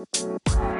Música 0.00 0.79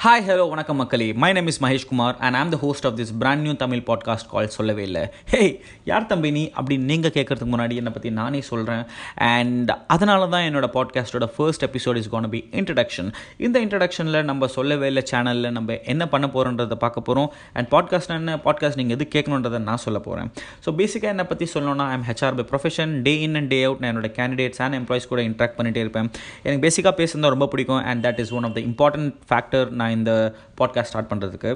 hi 0.00 0.22
hello 0.26 0.44
வணக்கம் 0.50 0.76
மக்களே. 0.76 1.12
My 1.12 1.32
name 1.32 1.46
is 1.46 1.58
Mahesh 1.64 1.86
Kumar 1.88 2.14
and 2.18 2.36
I'm 2.36 2.48
the 2.48 2.56
host 2.56 2.86
of 2.86 2.94
this 2.98 3.10
brand 3.18 3.42
new 3.42 3.54
Tamil 3.54 3.82
podcast 3.86 4.28
call 4.28 4.46
சொல்லவே 4.48 4.82
இல்லை 4.82 5.02
ஹே 5.30 5.60
யார் 5.84 6.06
தம்பி 6.06 6.30
நீ 6.30 6.50
அப்படின்னு 6.60 6.78
நீங்கள் 6.78 7.10
கேட்கறதுக்கு 7.10 7.50
முன்னாடி 7.50 7.74
என்னை 7.74 7.92
பற்றி 7.92 8.10
நானே 8.10 8.40
சொல்கிறேன் 8.40 8.84
அண்ட் 9.14 9.70
அதனால 9.86 10.26
தான் 10.26 10.42
என்னோட 10.42 10.68
பாட்காஸ்ட்டோட 10.74 11.26
first 11.36 11.64
episode 11.64 11.96
is 11.96 12.08
gonna 12.08 12.28
be 12.28 12.48
introduction 12.50 13.10
இந்த 13.36 13.60
இன்ட்ரடக்ஷனில் 13.60 14.22
நம்ம 14.22 14.46
சொல்லவே 14.46 14.86
இல்லை 14.86 15.02
சேனலில் 15.10 15.50
நம்ம 15.50 15.78
என்ன 15.84 16.08
பண்ண 16.08 16.26
போகிறோன்றதை 16.26 16.74
பார்க்க 16.74 17.00
போகிறோம் 17.00 17.28
அண்ட் 17.52 17.68
பாட்காஸ்ட் 17.70 18.10
என்ன? 18.10 18.36
பாட்காஸ்ட் 18.36 18.76
நீங்கள் 18.76 18.96
எது 18.96 19.08
கேட்கணுன்றதை 19.14 19.58
நான் 19.58 19.76
சொல்ல 19.76 19.98
போகிறேன் 19.98 20.30
ஸோ 20.66 20.72
பேசிக்காக 20.80 21.12
என்னை 21.14 21.24
பற்றி 21.24 21.48
சொல்லணும்னா 21.54 21.88
I'm 21.88 22.06
HR 22.08 22.40
by 22.40 22.46
profession 22.52 23.02
day 23.02 23.20
in 23.20 23.34
and 23.34 23.48
day 23.48 23.62
out 23.64 23.78
நான் 23.78 23.92
என்னோட 23.92 24.10
கேண்டிடேட்ஸ் 24.18 24.62
அண்ட் 24.62 24.74
எம்ப்ளாயிஸ் 24.74 25.08
கூட 25.08 25.22
இன்ட்ராக்ட் 25.22 25.58
பண்ணிகிட்டே 25.60 25.76
இருப்பேன். 25.76 26.10
எனக்கு 26.42 26.64
பேசிக்காக 26.66 26.94
பேசுகிறது 27.02 27.34
ரொம்ப 27.36 27.46
பிடிக்கும். 27.46 27.84
And 27.84 28.06
that 28.06 28.18
is 28.18 28.32
one 28.32 28.44
of 28.44 28.54
the 28.54 28.62
important 28.70 29.12
factor 29.30 29.70
நான் 29.70 29.88
இந்த 29.98 30.12
பாட்காஸ்ட் 30.60 30.90
ஸ்டார்ட் 30.92 31.10
பண்ணுறதுக்கு 31.12 31.50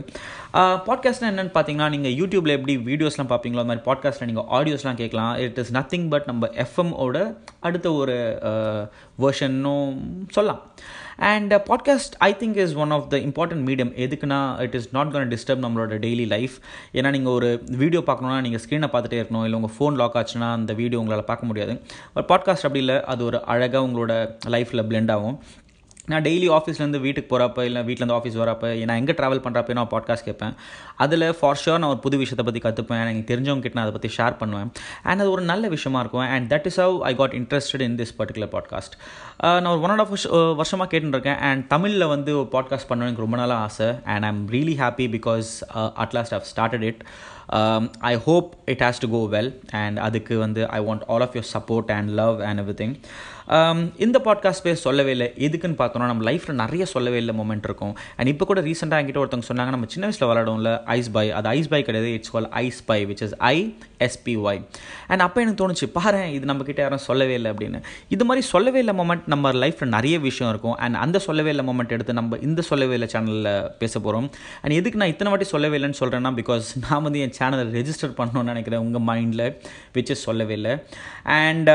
பாட்காஸ்ட்னா 0.88 1.30
என்னென்னு 1.33 1.55
பார்த்தீங்கன்னா 1.56 1.88
நீங்கள் 1.95 2.16
யூடியூப்பில் 2.20 2.56
எப்படி 2.59 2.77
வீடியோஸ்லாம் 2.91 3.30
பார்ப்பீங்களோ 3.33 3.62
அது 3.62 3.70
மாதிரி 3.73 3.87
பாட்காஸ்ட்டில் 3.91 4.30
நீங்கள் 4.30 4.48
ஆடியோஸ்லாம் 4.59 5.01
கேட்கலாம் 5.02 5.33
இட் 5.47 5.61
இஸ் 5.62 5.73
நத்திங் 5.79 6.09
பட் 6.15 6.29
நம்ம 6.33 6.51
எஃப்எம்மோட 6.65 7.16
அடுத்த 7.69 7.89
ஒரு 8.02 8.16
வேர்ஷன்னும் 9.25 9.97
சொல்லலாம். 10.37 10.62
And 11.30 11.52
podcast 11.69 12.15
I 12.28 12.30
think 12.41 12.56
is 12.62 12.73
one 12.84 12.92
of 12.97 13.09
the 13.12 13.16
important 13.27 13.65
medium 13.69 13.92
எதுக்குன்னா 14.05 14.39
it 14.64 14.75
is 14.78 14.89
not 14.97 15.12
gonna 15.16 15.30
disturb 15.34 15.62
நம்மளோட 15.64 15.98
டெய்லி 16.05 16.27
லைஃப் 16.34 16.55
ஏன்னா 16.98 17.11
நீங்கள் 17.16 17.34
ஒரு 17.39 17.51
வீடியோ 17.83 18.01
பார்க்கணுன்னா 18.09 18.39
நீங்கள் 18.47 18.62
ஸ்க்ரீனை 18.64 18.89
பார்த்துட்டே 18.95 19.20
இருக்கணும். 19.20 19.45
இல்லை 19.47 19.59
உங்கள் 19.61 19.75
ஃபோன் 19.77 19.98
லாக் 20.01 20.16
ஆச்சுன்னா 20.20 20.48
அந்த 20.59 20.73
வீடியோ 20.80 21.01
உங்களால் 21.03 21.28
பார்க்க 21.30 21.51
முடியாது. 21.51 21.75
பட் 22.14 22.28
பாட்காஸ்ட் 22.33 22.66
அப்படி 22.69 22.83
இல்லை. 22.84 22.98
அது 23.12 23.25
ஒரு 23.25 23.41
அழகாக 23.55 23.84
உங்களோட 23.89 24.12
லைஃப்பில் 24.55 24.87
பிளெண்ட் 24.91 25.12
ஆகும். 25.16 25.37
நான் 26.10 26.24
டெய்லி 26.24 26.48
ஆஃபீஸ்லேருந்து 26.56 26.98
வீட்டுக்கு 27.05 27.28
போகிறப்ப 27.28 27.62
இல்லை 27.69 27.80
வீட்டிலேருந்து 27.88 28.16
ஆஃபீஸ் 28.16 28.36
வரப்போ 28.41 28.70
நான் 28.88 28.98
எங்கே 29.02 29.14
ட்ராவல் 29.19 29.41
பண்ணுறப்ப 29.44 29.77
நான் 29.78 29.91
பாட்காஸ்ட் 29.92 30.27
கேட்பேன்? 30.27 30.55
அதில் 31.05 31.24
ஃபார் 31.38 31.60
ஷோர் 31.60 31.78
நான் 31.83 31.92
ஒரு 31.94 32.00
புது 32.06 32.16
விஷயத்தை 32.22 32.44
பற்றி 32.48 32.60
கற்றுப்பேன் 32.64 33.00
எனக்கு 33.05 33.22
தெரிஞ்சவங்க 33.30 33.64
கிட்ட 33.66 33.78
நான் 33.78 33.86
அதை 33.86 33.94
பற்றி 33.97 34.10
ஷேர் 34.16 34.36
பண்ணுவேன். 34.41 34.69
அண்ட் 35.08 35.20
அது 35.22 35.30
ஒரு 35.36 35.44
நல்ல 35.52 35.69
விஷயமா 35.75 36.00
இருக்கும். 36.05 36.27
And 36.34 36.47
that 36.52 36.66
is 36.70 36.78
how 36.82 36.97
I 37.10 37.12
got 37.20 37.36
interested 37.41 37.84
in 37.86 37.97
this 38.00 38.14
particular 38.20 38.52
podcast 38.56 38.97
நான் 39.64 39.70
ஒரு 39.75 39.82
ஒன் 39.86 39.94
அண்ட் 39.94 40.05
ஆஃப் 40.05 40.12
வருஷமாக 40.60 40.88
கேட்டுருக்கேன். 40.94 41.41
அண்ட் 41.50 41.64
தமிழில் 41.75 42.06
வந்து 42.14 42.32
ஒரு 42.41 42.50
பாட்காஸ்ட் 42.56 42.88
பண்ணணும் 42.91 43.08
எனக்கு 43.10 43.27
ரொம்ப 43.27 43.38
நாளாக 43.42 43.66
ஆசை. 43.69 43.88
And 44.14 44.27
I 44.28 44.32
am 44.34 44.42
really 44.56 44.77
happy 44.82 45.06
because 45.16 45.50
at 46.05 46.16
last 46.19 46.36
have 46.36 46.50
started 46.52 46.86
it 46.91 47.02
I 48.12 48.14
hope 48.27 48.50
it 48.73 48.83
has 48.87 49.03
to 49.05 49.11
go 49.17 49.23
well 49.37 49.53
and 49.83 49.98
அதுக்கு 50.06 50.34
வந்து 50.45 50.62
I 50.78 50.81
want 50.89 51.06
all 51.14 51.25
of 51.27 51.37
your 51.39 51.50
support 51.56 51.92
and 51.98 52.11
love 52.23 52.42
and 52.48 52.61
everything 52.83 52.97
இந்த 54.05 54.19
பாட்காஸ்ட் 54.27 54.64
பேர் 54.67 54.78
சொல்லவே 54.84 55.11
இல்லை. 55.14 55.27
எதுக்குன்னு 55.47 55.78
பார்த்தோன்னா 55.81 56.06
நம்ம 56.11 56.22
லைஃப்பில் 56.28 56.59
நிறைய 56.61 56.84
சொல்லவே 56.92 57.19
இல்லை 57.22 57.34
மூமெண்ட் 57.41 57.67
இருக்கும். 57.69 57.95
அண்ட் 58.17 58.28
இப்போ 58.33 58.45
கூட 58.50 58.61
ரீசெண்டாக 58.69 59.00
என்கிட்ட 59.00 59.20
ஒருத்தவங்க 59.22 59.48
சொன்னாங்க 59.48 59.72
நம்ம 59.75 59.89
சின்ன 59.95 60.06
வயசில் 60.09 60.28
விளாடுவோம்ல 60.31 60.70
ஐஸ் 60.95 61.11
பை 61.17 61.25
அது 61.39 61.48
ஐஸ் 61.48 61.69
பை 61.72 61.81
கிடையாது 61.89 62.12
it's 62.19 62.33
call 62.34 62.48
ice 62.62 62.81
pie 62.91 62.98
which 63.11 63.22
is 63.27 63.34
I 63.50 63.56
S P Y 64.06 64.61
and 65.09 65.25
அப்போ 65.27 65.41
எனக்கு 65.45 65.61
தோணுச்சு 65.61 65.89
பாரு 65.98 66.22
இது 66.37 66.45
நம்ம 66.50 66.72
யாரும் 66.78 67.05
சொல்லவே 67.09 67.34
இல்லை 67.41 67.50
அப்படின்னு. 67.55 67.81
இது 68.15 68.25
மாதிரி 68.28 68.45
சொல்லவே 68.53 68.78
இல்லை 68.84 68.95
மொமெண்ட் 69.00 69.28
நம்ம 69.34 69.53
லைஃப்பில் 69.65 69.92
நிறைய 69.97 70.17
விஷயம் 70.28 70.50
இருக்கும். 70.55 70.77
அண்ட் 70.84 70.97
அந்த 71.05 71.19
சொல்லவே 71.27 71.53
இல்லை 71.55 71.67
மொமெண்ட் 71.70 71.95
எடுத்து 71.98 72.19
நம்ம 72.20 72.39
இந்த 72.48 72.62
சொல்லவே 72.70 72.97
இல்லை 72.98 73.09
சேனலில் 73.15 73.53
பேச 73.83 73.95
போகிறோம் 74.00 74.28
அண்ட் 74.62 74.77
எதுக்கு 74.81 75.00
நான் 75.03 75.12
இத்தனை 75.15 75.31
வாட்டி 75.34 75.48
சொல்லவே 75.55 75.78
இல்லைன்னு 75.81 76.00
சொல்கிறேன்னா 76.03 76.33
பிகாஸ் 76.41 76.72
நான் 76.87 77.05
வந்து 77.09 77.22
என் 77.27 77.34
சேனலை 77.39 77.65
ரெஜிஸ்டர் 77.79 78.19
பண்ணணும்னு 78.19 78.53
நினைக்கிறேன் 78.53 78.85
உங்கள் 78.87 79.07
மைண்டில் 79.11 79.47
விச் 79.95 80.13
சொல்லவே 80.27 80.55
இல்லை. 80.61 80.75
அண்ட் 81.41 81.71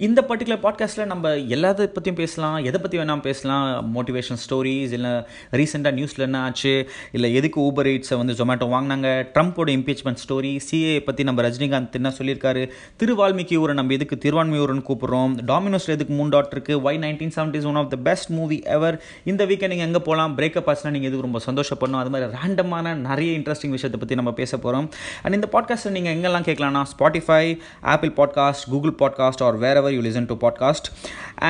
இந்த 0.00 0.20
பர்டிகுலர் 0.28 0.60
பாட்காஸ்ட்டில் 0.62 1.06
நம்ம 1.06 1.28
எல்லாத்த 1.54 1.84
பற்றியும் 1.86 2.16
பேசலாம். 2.16 2.56
எதை 2.64 2.78
பற்றி 2.80 2.98
வேணால் 2.98 3.20
பேசலாம். 3.20 3.66
மோட்டிவேஷன் 3.94 4.38
ஸ்டோரிஸ் 4.44 4.92
இல்லை 4.96 5.12
ரீசெண்டாக 5.52 5.92
நியூஸில் 5.94 6.18
என்ன 6.18 6.38
ஆச்சு 6.40 6.72
இல்லை 7.12 7.34
எதுக்கு 7.34 7.58
ஊபர் 7.60 7.88
ஈட்ஸை 7.90 8.16
வந்து 8.16 8.34
ஜொமேட்டோ 8.34 8.66
வாங்கினாங்க 8.72 9.08
ட்ரம்ப்போட 9.34 9.70
இம்பீச்மெண்ட் 9.74 10.20
ஸ்டோரி 10.24 10.56
சிஏ 10.64 11.04
பற்றி 11.04 11.24
நம்ம 11.24 11.42
ரஜினிகாந்த் 11.42 11.94
என்ன 11.94 12.12
சொல்லியிருக்காரு 12.18 12.64
திருவால்மீகி 13.00 13.56
ஊரை 13.56 13.74
நம்ம 13.74 13.92
எதுக்கு 13.92 14.18
திருவான்மையூர்னு 14.24 14.84
கூப்பிட்றோம் 14.88 15.36
டாமினோஸில் 15.46 15.94
எதுக்கு 15.94 16.12
மூணு 16.12 16.28
டாட் 16.30 16.52
இருக்குது 16.54 16.80
why 16.82 16.98
nineteen 17.04 17.34
seventies 17.36 17.66
one 17.66 17.76
of 17.76 17.90
the 17.90 18.00
best 18.00 18.30
movie 18.30 18.58
ever 18.70 18.98
இந்த 19.24 19.44
வீக்கெண்ட் 19.44 19.68
நீங்கள் 19.68 19.86
எங்கே 19.86 19.98
போகலாம் 20.00 20.36
பிரேக்கப் 20.38 20.68
ஆச்சுன்னா 20.68 20.90
நீங்கள் 20.90 21.10
எதுக்கு 21.10 21.28
ரொம்ப 21.28 21.42
சந்தோஷப்படணும் 21.46 22.00
அது 22.00 22.10
மாதிரி 22.10 22.30
ரேண்டமான 22.36 22.96
நிறைய 23.04 23.38
இன்ட்ரெஸ்டிங் 23.38 23.70
விஷயத்தை 23.70 24.00
பற்றி 24.00 24.14
நம்ம 24.14 24.32
பேச 24.32 24.52
போகிறோம் 24.58 24.88
அண்ட் 25.22 25.34
இந்த 25.34 25.50
பாட்காஸ்ட்டை 25.52 25.94
நீங்கள் 25.98 26.16
எங்கெல்லாம் 26.16 26.48
கேட்கலாம்னா 26.50 26.84
Spotify 26.94 27.42
Apple 27.86 28.14
podcast 28.16 28.68
Google 28.70 28.96
podcast 29.04 29.42
or 29.42 29.56
wherever 29.84 29.94
you 29.94 30.02
listen 30.02 30.28
to 30.30 30.34
podcast 30.40 30.88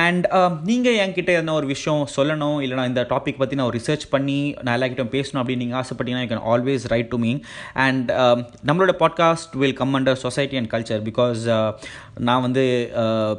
and 0.01 0.25
நீங்கள் 0.63 0.97
என்கிட்ட 1.03 1.31
எதனா 1.35 1.53
ஒரு 1.53 1.67
விஷயம் 1.67 2.01
சொல்லணும் 2.15 2.57
இல்லைனா 2.65 2.85
இந்த 2.85 3.01
டாபிக் 3.09 3.37
பற்றி 3.37 3.55
நான் 3.55 3.71
ரிசர்ச் 3.71 4.05
பண்ணி 4.09 4.39
நான் 4.61 4.75
எல்லாக்கிட்டும் 4.77 5.13
பேசணும் 5.13 5.41
அப்படின்னு 5.41 5.63
நீங்கள் 5.65 5.79
ஆசைப்பட்டீங்கன்னா 5.81 6.25
you 6.25 6.31
can 6.33 6.45
always 6.45 6.85
write 6.87 7.09
to 7.09 7.17
me 7.17 7.31
and 7.85 8.09
நம்மளோட 8.65 8.95
podcast 9.03 9.55
will 9.55 9.77
come 9.77 9.95
under 9.95 10.19
society 10.25 10.57
and 10.57 10.71
culture 10.73 11.03
because 11.09 11.43
நான் 12.21 12.41
வந்து 12.41 12.65
uh, 13.03 13.33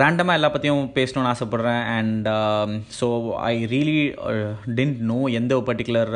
ரேண்டமாக 0.00 0.38
எல்லா 0.38 0.48
பற்றியும் 0.54 0.88
பேசணும்னு 0.96 1.30
ஆசைப்பட்றேன். 1.34 1.84
And 1.98 2.26
so 3.00 3.06
I 3.50 3.54
really 3.74 4.00
don't 4.78 4.98
know 5.12 5.20
எந்த 5.40 5.52
ஒரு 5.58 5.66
பர்டிகுலர் 5.68 6.12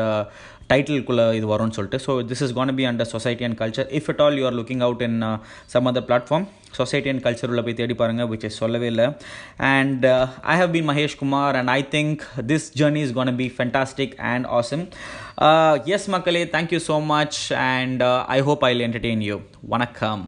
டைட்டிலுக்குள்ளே 0.71 1.25
இது 1.39 1.47
வரும்னு 1.53 1.77
சொல்லிட்டு. 1.77 1.99
So 2.07 2.13
this 2.31 2.43
is 2.45 2.53
gonna 2.59 2.75
be 2.79 2.85
under 2.91 3.11
society 3.15 3.45
and 3.47 3.59
culture 3.63 3.89
if 3.99 4.09
it 4.13 4.21
all 4.25 4.37
you 4.41 4.45
are 4.51 4.57
looking 4.59 4.85
out 4.87 5.03
in 5.09 5.19
some 5.75 5.89
other 5.91 6.07
platform 6.11 6.47
society 6.79 7.11
and 7.13 7.23
culture 7.25 7.51
உள்ள 7.53 7.63
போய் 7.67 7.79
தேடி 7.81 7.95
பாருங்கள் 8.03 8.29
விச் 8.33 8.47
இஸ் 8.49 8.61
சொல்லவே 8.63 8.89
இல்லை. 8.93 9.07
And 9.73 10.07
I 10.55 10.57
have 10.63 10.73
been 10.77 10.89
Mahesh 10.93 11.19
Kumar 11.23 11.59
and 11.61 11.73
I 11.79 11.81
think 11.97 12.23
this 12.53 12.69
journey 12.83 13.03
is 13.07 13.17
gonna 13.19 13.35
be 13.43 13.49
fantastic 13.57 14.15
and 14.33 14.49
awesome 14.61 14.85
as 15.97 16.09
மக்களே 16.17 16.45
thank you 16.57 16.83
so 16.91 16.99
much 17.15 17.41
and 17.73 18.05
I 18.37 18.41
hope 18.51 18.65
I 18.71 18.73
entertain 18.89 19.25
you 19.31 19.39
வணக்கம். 19.75 20.23